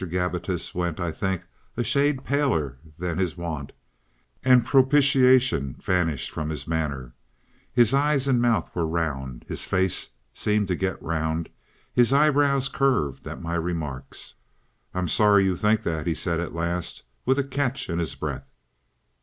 [0.03, 1.43] Gabbitas went, I think,
[1.77, 3.71] a shade paler than his wont,
[4.43, 7.13] and propitiation vanished from his manner.
[7.71, 11.49] His eyes and mouth were round, his face seemed to get round,
[11.93, 14.33] his eyebrows curved at my remarks.
[14.91, 18.49] "I'm sorry you think that," he said at last, with a catch in his breath.